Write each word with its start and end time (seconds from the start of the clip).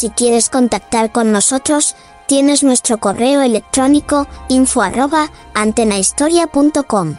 Si 0.00 0.08
quieres 0.08 0.48
contactar 0.48 1.12
con 1.12 1.30
nosotros, 1.30 1.94
tienes 2.26 2.62
nuestro 2.62 2.96
correo 2.96 3.42
electrónico 3.42 4.26
info 4.48 4.80
arroba 4.80 5.30
antenahistoria.com. 5.52 7.16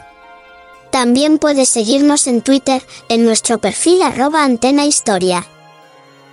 También 0.90 1.38
puedes 1.38 1.70
seguirnos 1.70 2.26
en 2.26 2.42
Twitter 2.42 2.82
en 3.08 3.24
nuestro 3.24 3.60
perfil 3.60 4.02
arroba 4.02 4.44
antenahistoria 4.44 5.46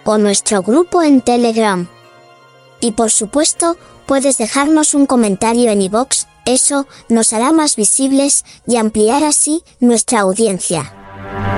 o 0.06 0.16
nuestro 0.16 0.62
grupo 0.62 1.02
en 1.02 1.20
Telegram. 1.20 1.86
Y 2.80 2.92
por 2.92 3.10
supuesto, 3.10 3.76
puedes 4.06 4.38
dejarnos 4.38 4.94
un 4.94 5.04
comentario 5.04 5.70
en 5.70 5.82
iVoox, 5.82 6.24
eso 6.46 6.86
nos 7.10 7.34
hará 7.34 7.52
más 7.52 7.76
visibles 7.76 8.46
y 8.66 8.78
ampliar 8.78 9.22
así 9.22 9.64
nuestra 9.80 10.20
audiencia. 10.20 11.57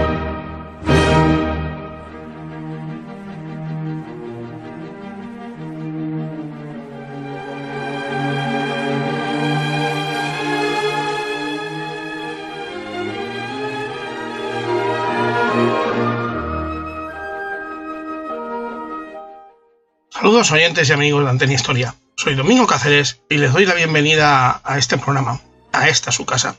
Saludos 20.21 20.51
oyentes 20.51 20.87
y 20.87 20.93
amigos 20.93 21.23
de 21.23 21.31
Antena 21.31 21.53
Historia. 21.53 21.95
Soy 22.15 22.35
Domingo 22.35 22.67
Cáceres 22.67 23.21
y 23.27 23.37
les 23.37 23.51
doy 23.53 23.65
la 23.65 23.73
bienvenida 23.73 24.61
a 24.63 24.77
este 24.77 24.99
programa, 24.99 25.41
a 25.71 25.89
esta 25.89 26.11
su 26.11 26.27
casa. 26.27 26.55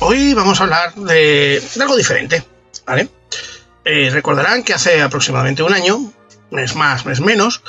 Hoy 0.00 0.34
vamos 0.34 0.60
a 0.60 0.64
hablar 0.64 0.92
de, 0.96 1.62
algo 1.80 1.94
diferente. 1.94 2.42
Eh, 3.84 4.10
recordarán 4.10 4.64
que 4.64 4.74
hace 4.74 5.00
aproximadamente 5.02 5.62
un 5.62 5.72
año, 5.72 6.12
mes 6.50 6.74
más, 6.74 7.06
mes 7.06 7.20
menos, 7.20 7.62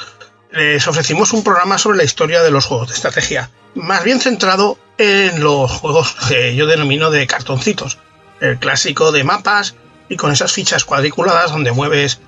les 0.50 0.88
ofrecimos 0.88 1.32
un 1.34 1.44
programa 1.44 1.78
sobre 1.78 2.00
la 2.00 2.04
historia 2.04 2.42
de 2.42 2.50
los 2.50 2.66
juegos 2.66 2.88
de 2.88 2.96
estrategia, 2.96 3.52
más 3.76 4.04
bien 4.04 4.20
centrado 4.20 4.80
en 4.98 5.44
los 5.44 5.70
juegos 5.70 6.16
que 6.28 6.56
yo 6.56 6.66
denomino 6.66 7.12
de 7.12 7.28
cartoncitos, 7.28 8.00
el 8.42 8.58
clásico 8.58 9.12
de 9.12 9.24
mapas 9.24 9.76
y 10.10 10.16
con 10.16 10.32
esas 10.32 10.52
fichas 10.52 10.84
cuadriculadas 10.84 11.52
donde 11.52 11.74
mueves 11.74 12.22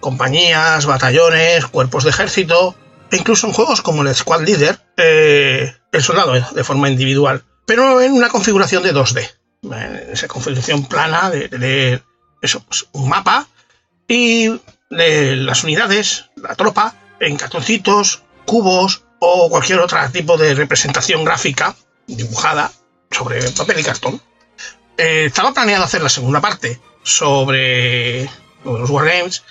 compañías, 0.00 0.86
batallones, 0.86 1.66
cuerpos 1.66 2.04
de 2.04 2.10
ejército, 2.10 2.74
e 3.10 3.16
incluso 3.16 3.46
en 3.46 3.52
juegos 3.52 3.82
como 3.82 4.02
el 4.02 4.14
Squad 4.14 4.42
Leader, 4.42 4.78
eh, 4.96 5.74
el 5.92 6.02
soldado 6.02 6.32
de 6.32 6.64
forma 6.64 6.88
individual, 6.88 7.44
pero 7.66 8.00
en 8.00 8.12
una 8.12 8.28
configuración 8.28 8.82
de 8.82 8.94
2D. 8.94 9.30
Eh, 9.72 10.10
esa 10.12 10.28
configuración 10.28 10.86
plana 10.86 11.30
de, 11.30 11.48
de 11.48 12.02
eso, 12.40 12.64
pues, 12.64 12.86
un 12.92 13.08
mapa 13.08 13.46
y 14.08 14.48
de 14.90 15.36
las 15.36 15.64
unidades, 15.64 16.30
la 16.36 16.54
tropa, 16.56 16.94
en 17.20 17.36
cartoncitos, 17.36 18.22
cubos 18.46 19.04
o 19.20 19.48
cualquier 19.50 19.78
otro 19.80 19.98
tipo 20.10 20.36
de 20.36 20.54
representación 20.54 21.24
gráfica 21.24 21.76
dibujada 22.06 22.72
sobre 23.10 23.50
papel 23.52 23.80
y 23.80 23.84
cartón. 23.84 24.20
Eh, 24.96 25.26
estaba 25.26 25.52
planeado 25.52 25.84
hacer 25.84 26.02
la 26.02 26.08
segunda 26.08 26.40
parte 26.40 26.80
sobre 27.02 28.28
los 28.64 28.90
Wargames, 28.90 29.44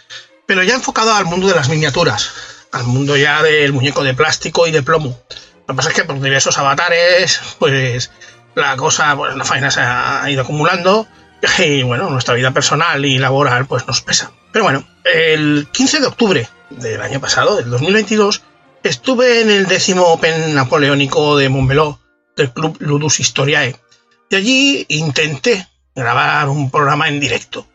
pero 0.50 0.64
ya 0.64 0.74
enfocado 0.74 1.14
al 1.14 1.26
mundo 1.26 1.48
de 1.48 1.54
las 1.54 1.70
miniaturas, 1.70 2.32
al 2.72 2.84
mundo 2.86 3.16
ya 3.16 3.44
del 3.44 3.72
muñeco 3.72 4.04
de 4.04 4.16
plástico 4.16 4.66
y 4.66 4.72
de 4.72 4.82
plomo. 4.82 5.16
Lo 5.68 5.68
que 5.68 5.74
pasa 5.76 5.90
es 5.90 5.96
que 5.96 6.06
por 6.06 6.20
diversos 6.20 6.58
avatares, 6.58 7.40
pues 7.60 8.10
la 8.56 8.76
cosa, 8.76 9.16
pues 9.16 9.36
la 9.36 9.46
faena 9.46 9.70
se 9.70 9.82
ha 9.82 10.28
ido 10.28 10.42
acumulando 10.42 11.06
y 11.60 11.84
bueno, 11.84 12.10
nuestra 12.10 12.34
vida 12.34 12.50
personal 12.50 13.06
y 13.06 13.20
laboral 13.20 13.68
pues 13.68 13.86
nos 13.86 14.02
pesa. 14.02 14.32
Pero 14.52 14.66
bueno, 14.66 14.84
el 15.06 15.68
15 15.72 16.00
de 16.00 16.08
octubre 16.08 16.50
del 16.72 17.00
año 17.00 17.22
pasado, 17.22 17.58
del 17.58 17.70
2022, 17.70 18.42
estuve 18.82 19.42
en 19.42 19.52
el 19.52 19.68
décimo 19.68 20.02
Open 20.06 20.56
Napoleónico 20.56 21.38
de 21.38 21.50
Montmeló 21.50 22.00
del 22.36 22.52
Club 22.52 22.76
Ludus 22.80 23.20
Historiae 23.20 23.76
y 24.32 24.36
allí 24.36 24.86
intenté 24.90 25.68
grabar 26.00 26.50
un 26.50 26.72
programa 26.72 27.08
en 27.08 27.20
directo. 27.20 27.68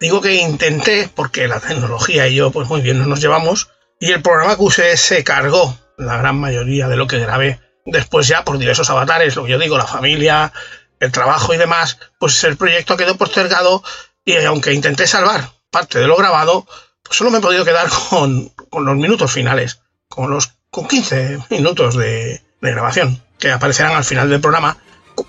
Digo 0.00 0.20
que 0.20 0.34
intenté 0.34 1.10
porque 1.14 1.48
la 1.48 1.60
tecnología 1.60 2.28
y 2.28 2.34
yo 2.34 2.50
pues 2.50 2.68
muy 2.68 2.80
bien 2.80 2.98
no 2.98 3.06
nos 3.06 3.20
llevamos 3.20 3.70
y 4.00 4.12
el 4.12 4.22
programa 4.22 4.56
que 4.56 4.62
usé 4.62 4.96
se 4.96 5.24
cargó 5.24 5.76
la 5.96 6.16
gran 6.18 6.38
mayoría 6.38 6.88
de 6.88 6.96
lo 6.96 7.06
que 7.06 7.18
grabé. 7.18 7.60
Después 7.84 8.28
ya 8.28 8.44
por 8.44 8.58
diversos 8.58 8.90
avatares, 8.90 9.34
lo 9.34 9.44
que 9.44 9.52
yo 9.52 9.58
digo, 9.58 9.78
la 9.78 9.86
familia, 9.86 10.52
el 11.00 11.10
trabajo 11.10 11.54
y 11.54 11.56
demás, 11.56 11.98
pues 12.18 12.44
el 12.44 12.56
proyecto 12.56 12.96
quedó 12.96 13.16
postergado 13.16 13.82
y 14.24 14.36
aunque 14.36 14.72
intenté 14.72 15.06
salvar 15.06 15.50
parte 15.70 15.98
de 15.98 16.06
lo 16.06 16.16
grabado, 16.16 16.66
pues 17.02 17.16
solo 17.16 17.30
me 17.30 17.38
he 17.38 17.42
podido 17.42 17.64
quedar 17.64 17.88
con, 18.10 18.50
con 18.70 18.84
los 18.84 18.96
minutos 18.96 19.32
finales, 19.32 19.80
con 20.08 20.30
los 20.30 20.52
con 20.70 20.86
15 20.86 21.38
minutos 21.50 21.96
de, 21.96 22.42
de 22.60 22.70
grabación 22.70 23.22
que 23.38 23.50
aparecerán 23.50 23.96
al 23.96 24.04
final 24.04 24.28
del 24.28 24.40
programa 24.40 24.76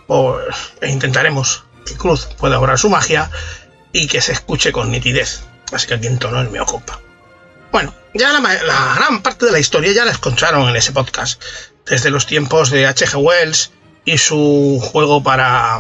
pues, 0.08 0.74
e 0.82 0.90
intentaremos 0.90 1.64
que 1.90 1.98
Cruz 1.98 2.28
pueda 2.38 2.60
obrar 2.60 2.78
su 2.80 2.90
magia 2.90 3.30
y 3.92 4.08
que 4.08 4.22
se 4.22 4.32
escuche 4.32 4.72
con 4.72 4.92
nitidez. 4.92 5.42
Así 5.72 5.88
que 5.88 5.96
aquí 5.96 6.08
en 6.08 6.20
tono 6.20 6.42
el 6.42 6.50
me 6.50 6.60
ocupa. 6.60 7.00
Bueno, 7.72 7.94
ya 8.14 8.32
la, 8.32 8.96
gran 8.96 9.22
parte 9.22 9.46
de 9.46 9.52
la 9.52 9.60
historia 9.60 9.92
ya 9.92 10.06
la 10.06 10.12
escucharon 10.12 10.68
en 10.70 10.76
ese 10.76 10.92
podcast. 10.92 11.42
Desde 11.86 12.10
los 12.10 12.26
tiempos 12.26 12.70
de 12.70 12.88
H.G. 12.88 13.16
Wells 13.16 13.72
y 14.06 14.18
su 14.18 14.80
juego 14.82 15.22
para, 15.22 15.80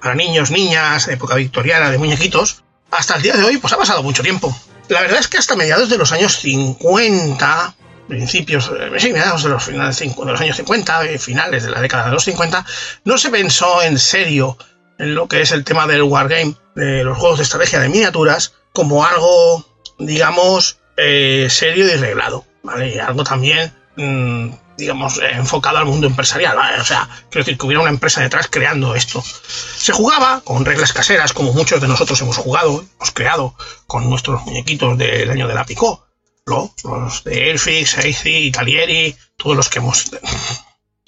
para 0.00 0.14
niños, 0.14 0.50
niñas, 0.50 1.08
época 1.08 1.36
victoriana 1.36 1.90
de 1.90 1.98
muñequitos, 1.98 2.62
hasta 2.90 3.16
el 3.16 3.22
día 3.22 3.36
de 3.36 3.44
hoy, 3.44 3.56
pues 3.58 3.72
ha 3.72 3.78
pasado 3.78 4.02
mucho 4.02 4.22
tiempo. 4.22 4.54
La 4.88 5.00
verdad 5.00 5.20
es 5.20 5.28
que 5.28 5.38
hasta 5.38 5.56
mediados 5.56 5.88
de 5.88 5.98
los 5.98 6.12
años 6.12 6.38
50, 6.38 7.74
principios, 8.08 8.70
sí, 8.98 9.12
mediados 9.12 9.44
de 9.44 9.50
los, 9.50 9.64
finales, 9.64 9.98
de 9.98 10.14
los 10.16 10.40
años 10.40 10.56
50, 10.56 11.00
finales 11.18 11.62
de 11.62 11.70
la 11.70 11.80
década 11.80 12.06
de 12.06 12.12
los 12.12 12.24
50, 12.24 12.66
no 13.04 13.16
se 13.16 13.30
pensó 13.30 13.82
en 13.82 13.98
serio 13.98 14.58
en 15.00 15.14
lo 15.14 15.28
que 15.28 15.40
es 15.40 15.50
el 15.52 15.64
tema 15.64 15.86
del 15.86 16.02
wargame, 16.02 16.54
de 16.74 17.02
los 17.04 17.18
juegos 17.18 17.38
de 17.38 17.44
estrategia 17.44 17.80
de 17.80 17.88
miniaturas, 17.88 18.52
como 18.72 19.04
algo, 19.04 19.64
digamos, 19.98 20.78
eh, 20.96 21.48
serio 21.48 21.86
y 21.86 21.96
reglado, 21.96 22.44
¿vale? 22.62 22.94
Y 22.94 22.98
algo 22.98 23.24
también 23.24 23.72
mm, 23.96 24.50
digamos, 24.76 25.20
enfocado 25.22 25.78
al 25.78 25.86
mundo 25.86 26.06
empresarial. 26.06 26.58
O 26.80 26.84
sea, 26.84 27.08
quiero 27.30 27.44
decir 27.44 27.56
que 27.56 27.66
hubiera 27.66 27.80
una 27.80 27.90
empresa 27.90 28.20
detrás 28.20 28.48
creando 28.48 28.94
esto. 28.94 29.22
Se 29.22 29.92
jugaba 29.92 30.40
con 30.40 30.64
reglas 30.64 30.92
caseras, 30.92 31.32
como 31.32 31.52
muchos 31.52 31.80
de 31.80 31.88
nosotros 31.88 32.20
hemos 32.22 32.36
jugado, 32.36 32.84
hemos 32.96 33.10
creado 33.12 33.54
con 33.86 34.08
nuestros 34.10 34.42
muñequitos 34.44 34.98
del 34.98 35.30
año 35.30 35.46
de 35.46 35.54
la 35.54 35.64
Picó. 35.64 36.06
Los 36.46 37.22
de 37.24 37.44
Airfix, 37.44 37.98
Aici, 37.98 38.46
Italieri, 38.46 39.16
todos 39.36 39.56
los 39.56 39.68
que 39.68 39.78
hemos 39.78 40.10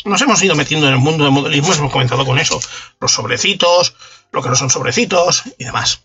nos 0.04 0.20
hemos 0.22 0.42
ido 0.42 0.54
metiendo 0.54 0.86
en 0.86 0.94
el 0.94 0.98
mundo 0.98 1.24
del 1.24 1.32
modelismo, 1.32 1.72
hemos 1.74 1.92
comenzado 1.92 2.24
con 2.24 2.38
eso, 2.38 2.60
los 3.00 3.12
sobrecitos, 3.12 3.94
lo 4.32 4.42
que 4.42 4.48
no 4.48 4.56
son 4.56 4.70
sobrecitos 4.70 5.44
y 5.58 5.64
demás. 5.64 6.02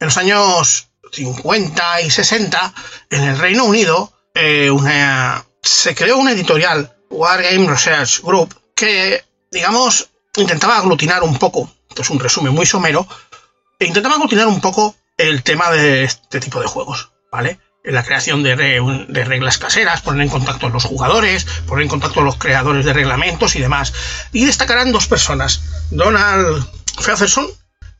En 0.00 0.06
los 0.06 0.16
años 0.16 0.88
50 1.12 2.00
y 2.02 2.10
60, 2.10 2.74
en 3.10 3.22
el 3.22 3.38
Reino 3.38 3.64
Unido, 3.64 4.12
eh, 4.34 4.70
se 5.62 5.94
creó 5.94 6.18
una 6.18 6.32
editorial, 6.32 6.94
Wargame 7.10 7.68
Research 7.68 8.22
Group, 8.22 8.54
que, 8.74 9.24
digamos, 9.50 10.10
intentaba 10.36 10.78
aglutinar 10.78 11.22
un 11.22 11.38
poco, 11.38 11.70
esto 11.88 12.02
es 12.02 12.10
un 12.10 12.20
resumen 12.20 12.52
muy 12.52 12.66
somero, 12.66 13.06
e 13.78 13.86
intentaba 13.86 14.16
aglutinar 14.16 14.46
un 14.46 14.60
poco 14.60 14.94
el 15.16 15.42
tema 15.42 15.70
de 15.70 16.04
este 16.04 16.40
tipo 16.40 16.60
de 16.60 16.66
juegos, 16.66 17.10
¿vale? 17.32 17.58
La 17.86 18.02
creación 18.02 18.42
de, 18.42 18.54
reglas 19.24 19.58
caseras, 19.58 20.02
poner 20.02 20.22
en 20.22 20.28
contacto 20.28 20.66
a 20.66 20.70
los 20.70 20.84
jugadores, 20.84 21.46
poner 21.66 21.84
en 21.84 21.88
contacto 21.88 22.20
a 22.20 22.24
los 22.24 22.36
creadores 22.36 22.84
de 22.84 22.92
reglamentos 22.92 23.56
y 23.56 23.60
demás. 23.60 23.92
Y 24.32 24.44
destacarán 24.44 24.92
dos 24.92 25.06
personas, 25.06 25.62
Donald 25.90 26.66
Featherson 27.00 27.46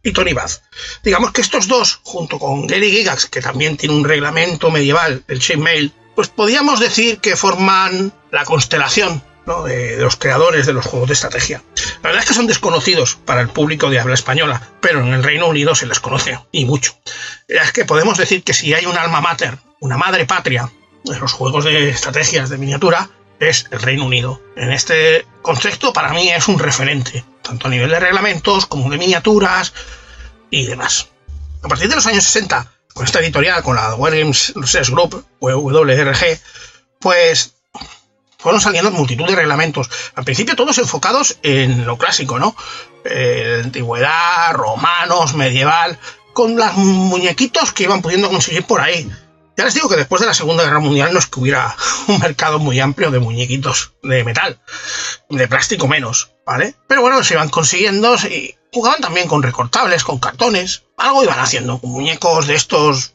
y 0.02 0.12
Tony 0.12 0.32
Bath. 0.32 0.62
Digamos 1.02 1.32
que 1.32 1.40
estos 1.40 1.68
dos, 1.68 2.00
junto 2.02 2.38
con 2.38 2.66
Gary 2.66 2.90
Gigax, 2.90 3.26
que 3.26 3.40
también 3.40 3.76
tiene 3.76 3.94
un 3.94 4.04
reglamento 4.04 4.70
medieval, 4.70 5.24
el 5.28 5.40
Chainmail, 5.40 5.92
pues 6.14 6.28
podríamos 6.28 6.80
decir 6.80 7.18
que 7.18 7.36
forman 7.36 8.12
la 8.30 8.44
constelación 8.44 9.22
de, 9.66 9.96
los 9.98 10.16
creadores 10.16 10.66
de 10.66 10.72
los 10.72 10.86
juegos 10.86 11.08
de 11.08 11.14
estrategia. 11.14 11.62
La 12.02 12.08
verdad 12.08 12.22
es 12.22 12.28
que 12.28 12.34
son 12.34 12.46
desconocidos 12.46 13.16
para 13.24 13.40
el 13.40 13.48
público 13.48 13.90
de 13.90 14.00
habla 14.00 14.14
española, 14.14 14.60
pero 14.80 15.00
en 15.00 15.12
el 15.12 15.22
Reino 15.22 15.46
Unido 15.46 15.74
se 15.74 15.86
les 15.86 16.00
conoce, 16.00 16.38
y 16.50 16.64
mucho. 16.64 16.98
Es 17.46 17.72
que 17.72 17.84
podemos 17.84 18.18
decir 18.18 18.42
que 18.42 18.54
si 18.54 18.74
hay 18.74 18.86
un 18.86 18.96
alma 18.96 19.20
mater, 19.20 19.58
una 19.80 19.96
madre 19.96 20.26
patria 20.26 20.70
de 21.04 21.18
los 21.18 21.32
juegos 21.32 21.64
de 21.64 21.90
estrategias 21.90 22.50
de 22.50 22.58
miniatura, 22.58 23.08
es 23.38 23.66
el 23.70 23.80
Reino 23.80 24.06
Unido. 24.06 24.40
En 24.56 24.72
este 24.72 25.26
contexto, 25.42 25.92
para 25.92 26.12
mí 26.12 26.28
es 26.28 26.48
un 26.48 26.58
referente, 26.58 27.24
tanto 27.42 27.66
a 27.66 27.70
nivel 27.70 27.90
de 27.90 28.00
reglamentos 28.00 28.66
como 28.66 28.90
de 28.90 28.98
miniaturas 28.98 29.72
y 30.50 30.66
demás. 30.66 31.08
A 31.62 31.68
partir 31.68 31.88
de 31.88 31.96
los 31.96 32.06
años 32.06 32.24
60, 32.24 32.72
con 32.94 33.04
esta 33.04 33.20
editorial, 33.20 33.62
con 33.62 33.76
la 33.76 33.94
Wargames 33.94 34.52
Research 34.56 34.90
Group, 34.90 35.24
WRG, 35.40 36.40
pues 36.98 37.54
fueron 38.38 38.60
saliendo 38.60 38.90
multitud 38.90 39.26
de 39.26 39.36
reglamentos. 39.36 39.90
Al 40.14 40.24
principio 40.24 40.56
todos 40.56 40.78
enfocados 40.78 41.38
en 41.42 41.84
lo 41.84 41.98
clásico, 41.98 42.38
¿no? 42.38 42.56
Eh, 43.04 43.62
antigüedad, 43.64 44.52
romanos, 44.52 45.34
medieval, 45.34 45.98
con 46.32 46.56
los 46.56 46.74
muñequitos 46.74 47.72
que 47.72 47.84
iban 47.84 48.02
pudiendo 48.02 48.28
conseguir 48.30 48.64
por 48.64 48.80
ahí. 48.80 49.10
Ya 49.56 49.64
les 49.64 49.74
digo 49.74 49.88
que 49.88 49.96
después 49.96 50.20
de 50.20 50.26
la 50.26 50.34
Segunda 50.34 50.64
Guerra 50.64 50.80
Mundial 50.80 51.12
no 51.12 51.18
es 51.18 51.26
que 51.26 51.40
hubiera 51.40 51.74
un 52.08 52.18
mercado 52.18 52.58
muy 52.58 52.78
amplio 52.80 53.10
de 53.10 53.20
muñequitos 53.20 53.94
de 54.02 54.22
metal, 54.24 54.60
de 55.30 55.48
plástico 55.48 55.88
menos, 55.88 56.32
¿vale? 56.44 56.74
Pero 56.86 57.00
bueno, 57.00 57.22
se 57.24 57.34
iban 57.34 57.48
consiguiendo 57.48 58.14
y 58.16 58.54
jugaban 58.72 59.00
también 59.00 59.28
con 59.28 59.42
recortables, 59.42 60.04
con 60.04 60.18
cartones, 60.18 60.84
algo 60.98 61.24
iban 61.24 61.38
haciendo, 61.38 61.78
con 61.78 61.90
muñecos 61.90 62.46
de 62.46 62.54
estos 62.54 63.14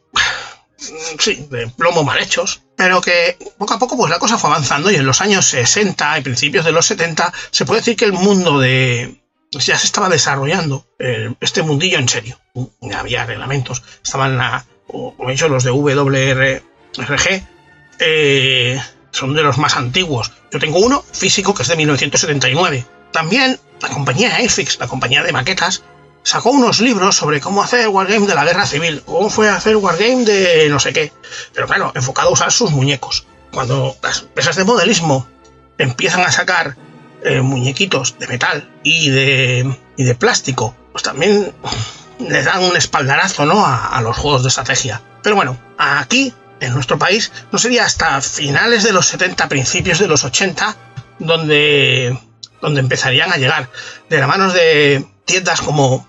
sí, 1.19 1.47
de 1.49 1.67
plomo 1.67 2.03
mal 2.03 2.19
hechos, 2.19 2.61
pero 2.75 3.01
que 3.01 3.37
poco 3.57 3.75
a 3.75 3.79
poco 3.79 3.97
pues 3.97 4.09
la 4.09 4.19
cosa 4.19 4.37
fue 4.37 4.49
avanzando 4.49 4.89
y 4.89 4.95
en 4.95 5.05
los 5.05 5.21
años 5.21 5.45
60 5.45 6.17
y 6.17 6.21
principios 6.21 6.65
de 6.65 6.71
los 6.71 6.87
70 6.87 7.31
se 7.51 7.65
puede 7.65 7.81
decir 7.81 7.95
que 7.95 8.05
el 8.05 8.13
mundo 8.13 8.59
de 8.59 9.21
ya 9.51 9.77
se 9.77 9.85
estaba 9.85 10.09
desarrollando 10.09 10.87
eh, 10.97 11.33
este 11.41 11.61
mundillo 11.61 11.99
en 11.99 12.07
serio. 12.07 12.39
Había 12.95 13.25
reglamentos, 13.25 13.83
estaban 14.01 14.37
la, 14.37 14.65
como 14.91 15.29
he 15.29 15.31
dicho 15.31 15.47
los 15.47 15.63
de 15.63 15.71
WRRG, 15.71 17.47
eh, 17.99 18.81
son 19.11 19.33
de 19.33 19.43
los 19.43 19.57
más 19.57 19.75
antiguos. 19.75 20.31
Yo 20.51 20.59
tengo 20.59 20.79
uno 20.79 21.03
físico 21.11 21.53
que 21.53 21.63
es 21.63 21.67
de 21.67 21.75
1979. 21.75 22.85
También 23.11 23.59
la 23.81 23.89
compañía 23.89 24.35
Airfix, 24.35 24.79
la 24.79 24.87
compañía 24.87 25.23
de 25.23 25.31
maquetas, 25.31 25.83
sacó 26.23 26.51
unos 26.51 26.81
libros 26.81 27.15
sobre 27.15 27.39
cómo 27.39 27.63
hacer 27.63 27.87
Wargame 27.87 28.27
de 28.27 28.35
la 28.35 28.45
guerra 28.45 28.65
civil, 28.65 29.01
cómo 29.05 29.29
fue 29.29 29.49
hacer 29.49 29.75
Wargame 29.75 30.25
de 30.25 30.69
no 30.69 30.79
sé 30.79 30.93
qué. 30.93 31.11
Pero 31.53 31.67
claro, 31.67 31.91
enfocado 31.95 32.29
a 32.29 32.33
usar 32.33 32.51
sus 32.51 32.71
muñecos. 32.71 33.25
Cuando 33.51 33.97
las 34.01 34.21
empresas 34.21 34.55
de 34.55 34.63
modelismo 34.63 35.27
empiezan 35.77 36.21
a 36.21 36.31
sacar 36.31 36.77
eh, 37.23 37.41
muñequitos 37.41 38.17
de 38.17 38.27
metal 38.27 38.69
y 38.83 39.09
de, 39.09 39.77
y 39.97 40.03
de 40.03 40.15
plástico, 40.15 40.75
pues 40.91 41.03
también 41.03 41.53
les 42.29 42.45
dan 42.45 42.63
un 42.63 42.75
espaldarazo 42.75 43.45
¿no? 43.45 43.65
a, 43.65 44.01
los 44.01 44.17
juegos 44.17 44.43
de 44.43 44.49
estrategia. 44.49 45.01
Pero 45.23 45.35
bueno, 45.35 45.57
aquí, 45.77 46.33
en 46.59 46.73
nuestro 46.73 46.97
país, 46.97 47.31
no 47.51 47.59
sería 47.59 47.85
hasta 47.85 48.21
finales 48.21 48.83
de 48.83 48.93
los 48.93 49.05
70, 49.07 49.47
principios 49.49 49.99
de 49.99 50.07
los 50.07 50.23
80, 50.23 50.75
donde, 51.19 52.17
donde 52.61 52.79
empezarían 52.79 53.31
a 53.31 53.37
llegar 53.37 53.69
de 54.09 54.17
la 54.19 54.27
manos 54.27 54.53
de 54.53 55.05
tiendas 55.25 55.61
como 55.61 56.07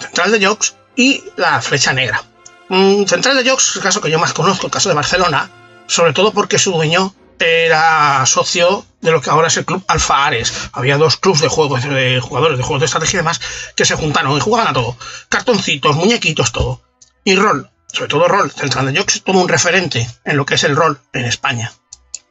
Central 0.00 0.32
de 0.32 0.46
Jokes 0.46 0.68
y 0.96 1.24
la 1.36 1.60
Flecha 1.60 1.92
Negra. 1.92 2.22
Mm, 2.68 3.04
Central 3.04 3.36
de 3.36 3.48
Jokes 3.48 3.64
es 3.70 3.76
el 3.76 3.82
caso 3.82 4.00
que 4.00 4.10
yo 4.10 4.18
más 4.18 4.32
conozco, 4.32 4.66
el 4.66 4.72
caso 4.72 4.88
de 4.88 4.94
Barcelona, 4.94 5.50
sobre 5.86 6.12
todo 6.12 6.32
porque 6.32 6.58
su 6.58 6.72
dueño 6.72 7.14
era 7.40 8.24
socio 8.26 8.84
de 9.00 9.10
lo 9.10 9.20
que 9.20 9.30
ahora 9.30 9.48
es 9.48 9.56
el 9.56 9.64
club 9.64 9.84
Alfa 9.88 10.26
Ares. 10.26 10.52
Había 10.72 10.96
dos 10.96 11.16
clubes 11.16 11.40
de 11.40 11.48
juegos 11.48 11.82
de 11.84 12.20
jugadores 12.20 12.58
de 12.58 12.64
juegos 12.64 12.80
de 12.80 12.86
estrategia 12.86 13.18
y 13.18 13.20
demás 13.20 13.40
que 13.76 13.84
se 13.84 13.94
juntaron 13.94 14.36
y 14.36 14.40
jugaban 14.40 14.68
a 14.68 14.72
todo. 14.72 14.96
Cartoncitos, 15.28 15.96
muñequitos, 15.96 16.52
todo. 16.52 16.82
Y 17.24 17.36
rol, 17.36 17.70
sobre 17.92 18.08
todo 18.08 18.28
rol. 18.28 18.50
Central 18.50 18.92
de 18.92 18.98
Jokes 18.98 19.22
es 19.24 19.34
un 19.34 19.48
referente 19.48 20.08
en 20.24 20.36
lo 20.36 20.46
que 20.46 20.54
es 20.54 20.64
el 20.64 20.76
rol 20.76 21.00
en 21.12 21.24
España. 21.24 21.72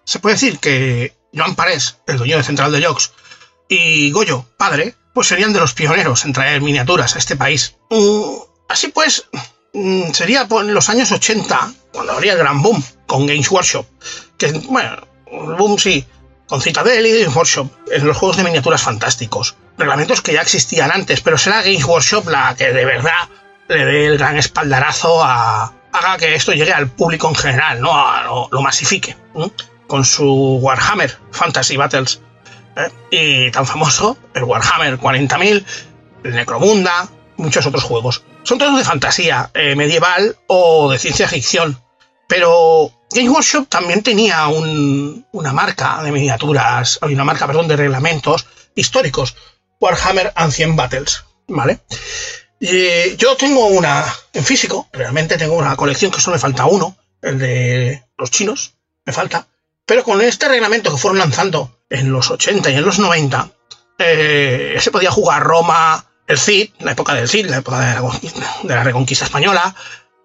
Se 0.04 0.20
puede 0.20 0.36
decir 0.36 0.60
que 0.60 1.16
Joan 1.34 1.56
Parés, 1.56 1.98
el 2.08 2.18
dueño 2.18 2.38
de 2.38 2.44
Central 2.44 2.72
de 2.72 2.86
Jokes, 2.86 3.12
y 3.70 4.12
Goyo, 4.12 4.46
padre, 4.58 4.96
pues 5.14 5.28
serían 5.28 5.54
de 5.54 5.60
los 5.60 5.74
pioneros 5.74 6.26
en 6.26 6.34
traer 6.34 6.62
miniaturas 6.62 7.16
a 7.16 7.20
este 7.20 7.36
país. 7.36 7.76
Mm, 7.90 8.36
así 8.70 8.88
pues, 8.90 9.26
sería 10.14 10.48
en 10.50 10.74
los 10.74 10.90
años 10.90 11.12
80, 11.12 11.74
cuando 11.92 12.14
habría 12.14 12.34
el 12.34 12.40
gran 12.40 12.62
boom 12.62 12.84
con 13.06 13.26
Games 13.26 13.50
Workshop, 13.50 13.86
que, 14.38 14.52
bueno, 14.52 15.08
boom 15.58 15.78
sí, 15.78 16.06
con 16.48 16.62
Citadel 16.62 17.06
y 17.06 17.22
Games 17.22 17.36
Workshop, 17.36 17.70
en 17.92 18.08
los 18.08 18.18
juegos 18.18 18.38
de 18.38 18.44
miniaturas 18.44 18.82
fantásticos. 18.82 19.56
Reglamentos 19.78 20.22
que 20.22 20.34
ya 20.34 20.42
existían 20.42 20.92
antes, 20.92 21.22
pero 21.22 21.38
será 21.38 21.62
Games 21.62 21.86
Workshop 21.86 22.28
la 22.30 22.56
que 22.58 22.72
de 22.72 22.86
verdad 22.86 23.30
le 23.68 23.86
dé 23.86 24.06
el 24.08 24.18
gran 24.18 24.38
espaldarazo 24.38 25.24
a, 25.24 25.74
haga 25.92 26.18
que 26.18 26.36
esto 26.36 26.54
llegue 26.54 26.74
al 26.74 26.90
público 26.90 27.28
en 27.30 27.36
general, 27.36 27.82
¿no? 27.82 27.92
A 27.92 28.24
lo, 28.24 28.62
masifique. 28.62 29.16
Con 29.88 30.04
su 30.04 30.60
Warhammer 30.62 31.18
Fantasy 31.32 31.78
Battles 31.78 32.22
y 33.10 33.50
tan 33.52 33.66
famoso, 33.66 34.18
el 34.34 34.44
Warhammer 34.44 35.00
40.000, 35.00 35.66
el 36.24 36.36
Necromunda, 36.36 37.08
muchos 37.38 37.66
otros 37.66 37.84
juegos. 37.84 38.24
Son 38.48 38.58
todos 38.58 38.78
de 38.78 38.86
fantasía 38.86 39.52
eh, 39.54 39.76
medieval 39.76 40.38
o 40.48 40.90
de 40.90 40.98
ciencia 40.98 41.28
ficción, 41.28 41.78
pero 42.30 42.94
Game 43.12 43.30
Workshop 43.30 43.68
también 43.68 44.02
tenía 44.02 44.48
una 44.48 45.52
marca 45.52 46.02
de 46.02 46.14
miniaturas, 46.14 46.98
una 47.02 47.26
marca, 47.26 47.46
perdón, 47.46 47.68
de 47.68 47.76
reglamentos 47.76 48.46
históricos, 48.74 49.36
Warhammer 49.82 50.32
Ancient 50.34 50.78
Battles, 50.78 51.26
¿vale? 51.50 51.82
Y 52.62 53.18
yo 53.18 53.36
tengo 53.36 53.66
una 53.66 54.06
en 54.32 54.46
físico, 54.46 54.88
realmente 54.94 55.38
tengo 55.38 55.56
una 55.56 55.76
colección 55.76 56.10
que 56.10 56.22
solo 56.22 56.38
me 56.38 56.40
falta 56.40 56.68
uno, 56.68 56.96
el 57.22 57.40
de 57.40 58.06
los 58.18 58.32
chinos, 58.32 58.76
me 59.04 59.12
falta, 59.12 59.46
pero 59.86 60.06
con 60.06 60.22
este 60.22 60.48
reglamento 60.48 60.90
que 60.90 60.98
fueron 60.98 61.20
lanzando 61.20 61.82
en 61.90 62.14
los 62.14 62.32
80 62.32 62.70
y 62.70 62.76
en 62.76 62.86
los 62.86 62.98
90, 62.98 63.52
eh, 64.00 64.78
se 64.80 64.92
podía 64.92 65.12
jugar 65.12 65.44
Roma, 65.44 66.07
el 66.28 66.38
Cid, 66.38 66.72
la 66.80 66.92
época 66.92 67.14
del 67.14 67.30
Cid, 67.30 67.48
la 67.48 67.58
época 67.58 67.80
de 67.80 68.74
la, 68.74 68.84
Reconquista 68.84 69.26
Española, 69.26 69.74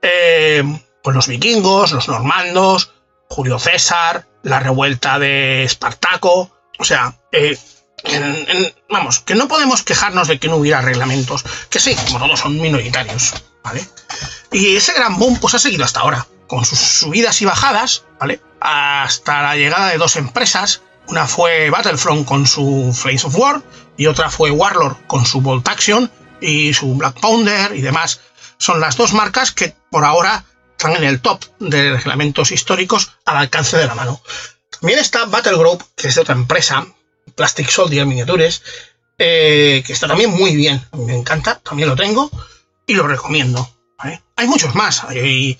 eh, 0.02 0.62
pues 1.02 1.14
los 1.14 1.28
vikingos, 1.28 1.92
los 1.92 2.08
normandos, 2.08 2.92
Julio 3.28 3.58
César, 3.58 4.26
la 4.42 4.60
revuelta 4.60 5.18
de 5.18 5.64
Espartaco, 5.64 6.50
o 6.78 6.84
sea, 6.84 7.14
eh, 7.30 7.58
vamos, 8.90 9.20
que 9.20 9.36
no 9.36 9.46
podemos 9.48 9.84
quejarnos 9.84 10.28
de 10.28 10.38
que 10.38 10.48
no 10.48 10.56
hubiera 10.56 10.80
reglamentos, 10.80 11.44
que 11.70 11.78
sí, 11.78 11.96
como 12.06 12.18
todos 12.18 12.40
son 12.40 12.60
minoritarios, 12.60 13.34
¿vale? 13.62 13.86
Y 14.50 14.76
ese 14.76 14.92
gran 14.92 15.18
boom 15.18 15.38
pues 15.38 15.54
ha 15.54 15.58
seguido 15.58 15.84
hasta 15.84 16.00
ahora, 16.00 16.26
con 16.48 16.64
sus 16.64 16.78
subidas 16.78 17.40
y 17.42 17.44
bajadas, 17.44 18.04
¿vale? 18.18 18.40
Hasta 18.60 19.42
la 19.42 19.56
llegada 19.56 19.88
de 19.88 19.98
dos 19.98 20.16
empresas 20.16 20.82
una 21.08 21.26
fue 21.26 21.70
Battlefront 21.70 22.26
con 22.26 22.46
su 22.46 22.92
Flames 22.94 23.24
of 23.24 23.36
War 23.36 23.62
y 23.96 24.06
otra 24.06 24.30
fue 24.30 24.50
Warlord 24.50 25.06
con 25.06 25.26
su 25.26 25.40
Bolt 25.40 25.68
Action 25.68 26.10
y 26.40 26.74
su 26.74 26.94
Black 26.94 27.20
Pounder 27.20 27.74
y 27.74 27.80
demás. 27.80 28.20
Son 28.58 28.80
las 28.80 28.96
dos 28.96 29.12
marcas 29.12 29.52
que 29.52 29.74
por 29.90 30.04
ahora 30.04 30.44
están 30.70 30.96
en 30.96 31.04
el 31.04 31.20
top 31.20 31.44
de 31.58 31.92
reglamentos 31.92 32.50
históricos 32.50 33.12
al 33.24 33.36
alcance 33.36 33.76
de 33.76 33.86
la 33.86 33.94
mano. 33.94 34.20
También 34.70 34.98
está 34.98 35.26
Battle 35.26 35.56
Group, 35.56 35.84
que 35.94 36.08
es 36.08 36.14
de 36.14 36.22
otra 36.22 36.34
empresa, 36.34 36.86
Plastic 37.36 37.68
Soldier 37.68 38.06
Miniatures, 38.06 38.62
eh, 39.18 39.82
que 39.86 39.92
está 39.92 40.08
también 40.08 40.30
muy 40.30 40.56
bien. 40.56 40.84
Me 40.92 41.16
encanta, 41.16 41.60
también 41.60 41.88
lo 41.88 41.96
tengo 41.96 42.30
y 42.86 42.94
lo 42.94 43.06
recomiendo. 43.06 43.68
Hay 44.36 44.48
muchos 44.48 44.74
más. 44.74 45.04
Hay 45.04 45.56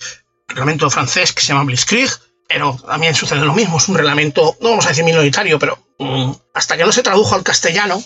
reglamento 0.48 0.90
francés 0.90 1.32
que 1.32 1.40
se 1.40 1.48
llama 1.48 1.64
Blitzkrieg, 1.64 2.10
pero 2.48 2.76
también 2.84 3.14
sucede 3.14 3.44
lo 3.44 3.54
mismo. 3.54 3.78
Es 3.78 3.88
un 3.88 3.96
reglamento, 3.96 4.56
no 4.60 4.70
vamos 4.70 4.86
a 4.86 4.88
decir 4.88 5.04
minoritario, 5.04 5.58
pero 5.58 5.78
mm, 5.98 6.32
hasta 6.54 6.76
que 6.76 6.84
no 6.84 6.90
se 6.90 7.02
tradujo 7.02 7.36
al 7.36 7.44
castellano, 7.44 8.02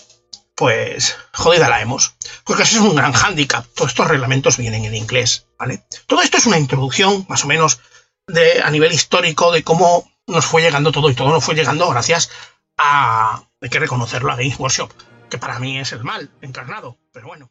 pues 0.56 1.16
jodida 1.32 1.68
la 1.68 1.80
hemos. 1.80 2.16
Porque 2.44 2.64
eso 2.64 2.78
es 2.78 2.82
un 2.82 2.96
gran 2.96 3.12
hándicap. 3.12 3.66
Todos 3.74 3.92
estos 3.92 4.08
reglamentos 4.08 4.56
vienen 4.56 4.84
en 4.84 4.94
inglés, 4.94 5.46
¿vale? 5.58 5.84
Todo 6.06 6.22
esto 6.22 6.38
es 6.38 6.46
una 6.46 6.58
introducción, 6.58 7.26
más 7.28 7.44
o 7.44 7.46
menos, 7.46 7.80
de, 8.26 8.62
a 8.62 8.70
nivel 8.70 8.92
histórico 8.92 9.52
de 9.52 9.62
cómo 9.62 10.10
nos 10.26 10.44
fue 10.44 10.62
llegando 10.62 10.90
todo 10.90 11.10
y 11.10 11.14
todo 11.14 11.30
nos 11.30 11.44
fue 11.44 11.54
llegando 11.54 11.88
gracias 11.88 12.30
a, 12.76 13.44
hay 13.60 13.68
que 13.68 13.78
reconocerlo, 13.78 14.32
a 14.32 14.36
Games 14.36 14.58
Workshop, 14.58 14.90
que 15.30 15.38
para 15.38 15.58
mí 15.58 15.78
es 15.78 15.92
el 15.92 16.02
mal 16.02 16.30
encarnado, 16.40 16.98
pero 17.12 17.28
bueno. 17.28 17.50